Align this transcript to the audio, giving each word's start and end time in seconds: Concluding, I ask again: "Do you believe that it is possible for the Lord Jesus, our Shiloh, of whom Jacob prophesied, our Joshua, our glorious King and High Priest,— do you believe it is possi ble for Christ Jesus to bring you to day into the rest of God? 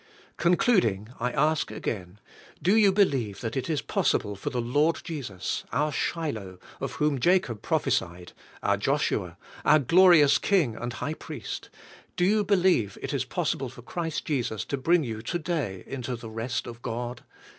Concluding, 0.37 1.09
I 1.19 1.31
ask 1.31 1.69
again: 1.69 2.17
"Do 2.59 2.75
you 2.75 2.91
believe 2.91 3.41
that 3.41 3.55
it 3.55 3.69
is 3.69 3.83
possible 3.83 4.35
for 4.35 4.49
the 4.49 4.59
Lord 4.59 4.99
Jesus, 5.03 5.63
our 5.71 5.91
Shiloh, 5.91 6.57
of 6.79 6.93
whom 6.93 7.19
Jacob 7.19 7.61
prophesied, 7.61 8.31
our 8.63 8.77
Joshua, 8.77 9.37
our 9.63 9.77
glorious 9.77 10.39
King 10.39 10.75
and 10.75 10.93
High 10.93 11.13
Priest,— 11.13 11.69
do 12.17 12.25
you 12.25 12.43
believe 12.43 12.97
it 12.99 13.13
is 13.13 13.25
possi 13.25 13.59
ble 13.59 13.69
for 13.69 13.83
Christ 13.83 14.25
Jesus 14.25 14.65
to 14.65 14.75
bring 14.77 15.03
you 15.03 15.21
to 15.21 15.37
day 15.37 15.83
into 15.85 16.15
the 16.15 16.31
rest 16.31 16.65
of 16.65 16.81
God? 16.81 17.21